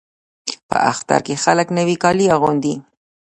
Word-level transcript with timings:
په 0.69 0.77
اختر 0.91 1.19
کې 1.27 1.35
خلک 1.43 1.67
نوي 1.77 1.95
کالي 2.03 2.25
اغوندي. 2.35 2.75